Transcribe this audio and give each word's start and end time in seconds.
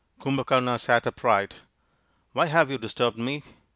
Kumbhakarna 0.19 0.79
sat 0.79 1.05
upright." 1.05 1.57
Why 2.33 2.47
have 2.47 2.71
you 2.71 2.79
dis 2.79 2.95
turbed 2.95 3.19
me 3.19 3.43